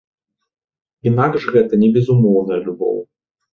[1.11, 3.01] Інакш гэта не безумоўная любоў.